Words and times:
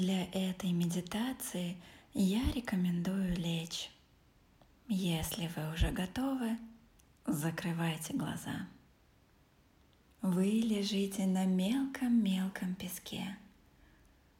Для 0.00 0.24
этой 0.32 0.72
медитации 0.72 1.76
я 2.14 2.40
рекомендую 2.52 3.36
лечь. 3.36 3.90
Если 4.88 5.50
вы 5.54 5.74
уже 5.74 5.90
готовы, 5.90 6.56
закрывайте 7.26 8.14
глаза. 8.14 8.66
Вы 10.22 10.44
лежите 10.46 11.26
на 11.26 11.44
мелком-мелком 11.44 12.76
песке. 12.76 13.36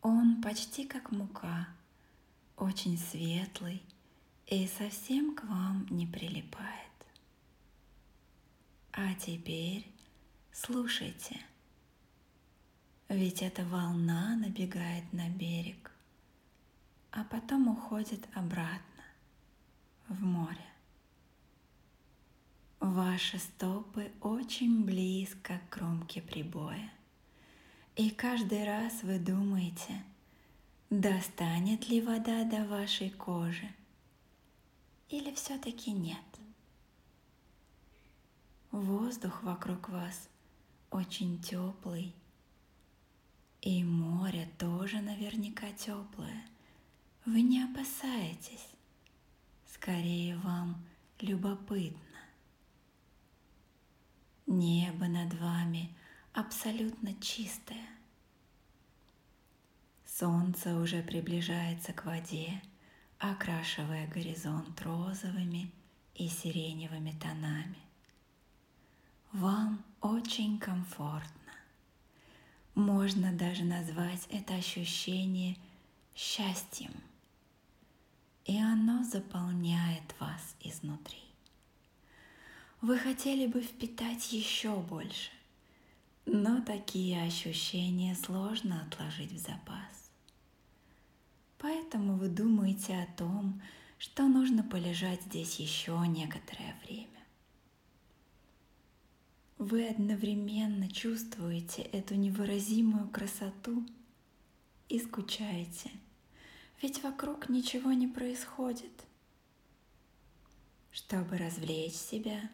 Он 0.00 0.40
почти 0.40 0.86
как 0.86 1.10
мука, 1.10 1.66
очень 2.56 2.96
светлый 2.96 3.82
и 4.46 4.68
совсем 4.68 5.34
к 5.34 5.42
вам 5.42 5.88
не 5.90 6.06
прилипает. 6.06 6.98
А 8.92 9.12
теперь 9.14 9.90
слушайте, 10.52 11.36
ведь 13.08 13.42
эта 13.42 13.64
волна 13.64 14.36
набегает 14.36 15.12
на 15.12 15.28
берег, 15.30 15.90
а 17.10 17.24
потом 17.24 17.68
уходит 17.68 18.26
обратно 18.34 19.04
в 20.08 20.22
море. 20.22 20.64
Ваши 22.80 23.38
стопы 23.38 24.12
очень 24.20 24.84
близко 24.84 25.58
к 25.58 25.74
кромке 25.74 26.22
прибоя. 26.22 26.92
И 27.96 28.10
каждый 28.10 28.64
раз 28.64 29.02
вы 29.02 29.18
думаете, 29.18 30.04
достанет 30.90 31.88
ли 31.88 32.00
вода 32.00 32.44
до 32.44 32.64
вашей 32.64 33.10
кожи 33.10 33.68
или 35.08 35.34
все-таки 35.34 35.90
нет. 35.90 36.18
Воздух 38.70 39.42
вокруг 39.42 39.88
вас 39.88 40.28
очень 40.90 41.40
теплый, 41.40 42.14
и 43.60 43.82
море 43.84 44.48
тоже 44.58 45.00
наверняка 45.00 45.70
теплое. 45.72 46.44
Вы 47.24 47.42
не 47.42 47.62
опасаетесь, 47.62 48.68
скорее 49.66 50.36
вам 50.38 50.82
любопытно. 51.20 51.98
Небо 54.46 55.06
над 55.06 55.34
вами 55.34 55.94
абсолютно 56.32 57.14
чистое. 57.20 57.86
Солнце 60.06 60.74
уже 60.74 61.02
приближается 61.02 61.92
к 61.92 62.04
воде, 62.04 62.62
окрашивая 63.18 64.06
горизонт 64.08 64.80
розовыми 64.80 65.70
и 66.14 66.28
сиреневыми 66.28 67.12
тонами. 67.20 67.78
Вам 69.32 69.84
очень 70.00 70.58
комфортно. 70.58 71.47
Можно 72.78 73.32
даже 73.32 73.64
назвать 73.64 74.26
это 74.30 74.54
ощущение 74.54 75.56
счастьем. 76.14 76.92
И 78.44 78.56
оно 78.58 79.04
заполняет 79.04 80.14
вас 80.18 80.56
изнутри 80.60 81.28
вы 82.80 82.96
хотели 82.96 83.46
бы 83.46 83.60
впитать 83.60 84.32
еще 84.32 84.76
больше, 84.76 85.30
но 86.26 86.62
такие 86.62 87.20
ощущения 87.22 88.14
сложно 88.14 88.82
отложить 88.82 89.32
в 89.32 89.38
запас. 89.38 90.10
Поэтому 91.58 92.16
вы 92.16 92.28
думаете 92.28 92.94
о 92.94 93.18
том, 93.18 93.60
что 93.98 94.28
нужно 94.28 94.62
полежать 94.62 95.22
здесь 95.22 95.58
еще 95.58 96.00
некоторое 96.06 96.76
время. 96.84 97.17
Вы 99.58 99.88
одновременно 99.88 100.88
чувствуете 100.88 101.82
эту 101.82 102.14
невыразимую 102.14 103.08
красоту 103.08 103.84
и 104.88 105.00
скучаете, 105.00 105.90
ведь 106.80 107.02
вокруг 107.02 107.48
ничего 107.48 107.90
не 107.90 108.06
происходит. 108.06 108.92
Чтобы 110.92 111.38
развлечь 111.38 111.94
себя, 111.94 112.50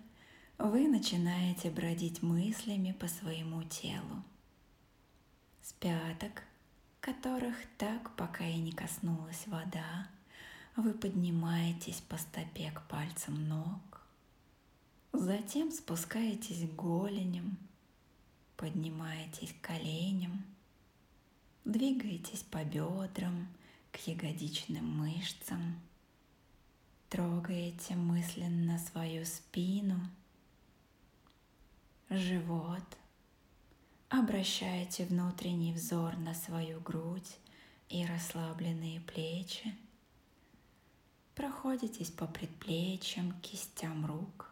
вы 0.56 0.88
начинаете 0.88 1.70
бродить 1.70 2.22
мыслями 2.22 2.92
по 2.92 3.06
своему 3.06 3.62
телу. 3.64 4.24
С 5.62 5.74
пяток, 5.74 6.42
которых 7.00 7.56
так 7.76 8.16
пока 8.16 8.46
и 8.46 8.56
не 8.56 8.72
коснулась 8.72 9.46
вода, 9.46 10.08
вы 10.74 10.94
поднимаетесь 10.94 12.00
по 12.00 12.16
стопе 12.16 12.70
к 12.70 12.80
пальцам 12.88 13.46
ног, 13.46 14.03
затем 15.18 15.70
спускаетесь 15.70 16.68
к 16.68 16.74
голеням, 16.74 17.56
поднимаетесь 18.56 19.52
к 19.52 19.66
коленям, 19.66 20.44
двигаетесь 21.64 22.42
по 22.42 22.64
бедрам, 22.64 23.48
к 23.92 23.96
ягодичным 24.06 24.86
мышцам, 24.98 25.80
трогаете 27.08 27.96
мысленно 27.96 28.78
свою 28.78 29.24
спину– 29.24 29.98
живот. 32.10 32.84
Обращайте 34.08 35.04
внутренний 35.06 35.72
взор 35.72 36.16
на 36.16 36.34
свою 36.34 36.80
грудь 36.80 37.38
и 37.88 38.04
расслабленные 38.06 39.00
плечи. 39.00 39.74
Проходитесь 41.34 42.10
по 42.10 42.26
предплечьям, 42.26 43.32
кистям 43.40 44.06
рук. 44.06 44.43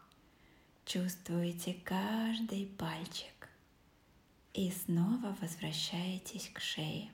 Чувствуете 0.93 1.73
каждый 1.83 2.67
пальчик 2.67 3.49
и 4.53 4.69
снова 4.69 5.35
возвращаетесь 5.41 6.51
к 6.53 6.59
шее. 6.59 7.09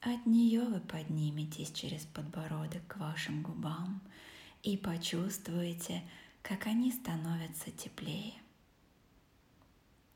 От 0.00 0.26
нее 0.26 0.60
вы 0.60 0.78
подниметесь 0.78 1.72
через 1.72 2.04
подбородок 2.04 2.86
к 2.86 2.98
вашим 2.98 3.42
губам 3.42 4.00
и 4.62 4.76
почувствуете, 4.76 6.08
как 6.42 6.68
они 6.68 6.92
становятся 6.92 7.72
теплее. 7.72 8.34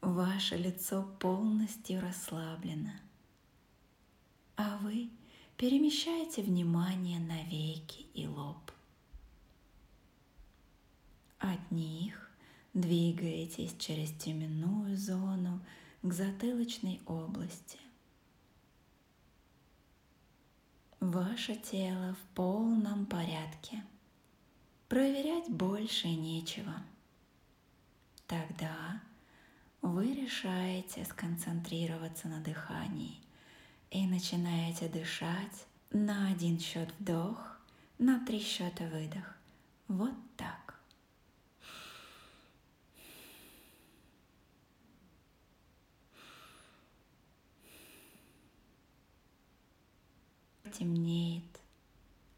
Ваше 0.00 0.56
лицо 0.56 1.02
полностью 1.18 2.00
расслаблено, 2.00 2.92
а 4.54 4.78
вы 4.82 5.10
перемещаете 5.56 6.42
внимание 6.42 7.18
на 7.18 7.42
веки 7.42 8.02
и 8.14 8.28
лоб. 8.28 8.70
От 11.40 11.70
них 11.70 12.30
двигаетесь 12.74 13.74
через 13.78 14.12
теменную 14.12 14.96
зону 14.96 15.60
к 16.02 16.12
затылочной 16.12 17.00
области. 17.06 17.78
Ваше 21.00 21.56
тело 21.56 22.14
в 22.14 22.34
полном 22.34 23.06
порядке. 23.06 23.82
Проверять 24.88 25.48
больше 25.48 26.08
нечего. 26.08 26.74
Тогда 28.26 29.00
вы 29.80 30.12
решаете 30.14 31.06
сконцентрироваться 31.06 32.28
на 32.28 32.40
дыхании 32.40 33.18
и 33.90 34.06
начинаете 34.06 34.88
дышать 34.88 35.66
на 35.90 36.28
один 36.28 36.60
счет 36.60 36.92
вдох, 36.98 37.58
на 37.98 38.24
три 38.26 38.40
счета 38.40 38.84
выдох. 38.88 39.36
Вот 39.88 40.14
так. 40.36 40.69
Темнеет, 50.70 51.60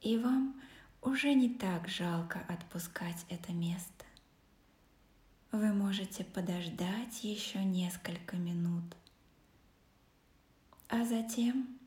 и 0.01 0.19
вам 0.19 0.61
уже 1.01 1.35
не 1.35 1.51
так 1.51 1.89
жалко 1.89 2.41
отпускать 2.49 3.25
это 3.29 3.53
место 3.53 4.03
вы 5.53 5.75
можете 5.75 6.25
подождать 6.25 7.23
еще 7.23 7.63
несколько 7.63 8.37
минут, 8.37 8.85
а 10.89 11.05
затем, 11.05 11.79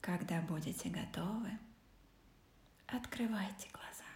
когда 0.00 0.40
будете 0.40 0.88
готовы, 0.88 1.50
открывайте 2.86 3.68
глаза. 3.70 4.09